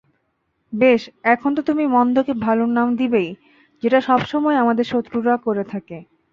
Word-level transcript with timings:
বেশ 0.73 1.01
এখন 1.25 1.49
তো 1.57 1.61
তুমি 1.69 1.83
মন্দকে 1.95 2.33
ভালোর 2.45 2.69
নাম 2.77 2.87
দিবেই 2.95 3.29
যেটা 3.83 3.99
সবসময় 4.09 4.57
আমাদের 4.57 4.85
শত্রুরা 4.91 5.35
করে 5.45 5.63
থাকে। 5.71 5.97